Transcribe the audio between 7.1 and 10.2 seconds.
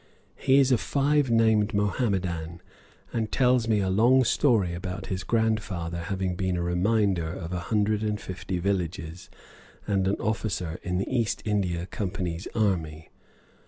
of a hundred and fifty villages, and an